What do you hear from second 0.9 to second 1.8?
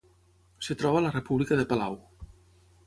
a la República de